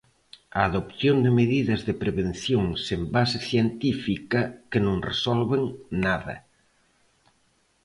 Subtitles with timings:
[0.59, 5.63] "A adopción de medidas de prevención sen base científica que non resolven
[6.05, 6.35] nada".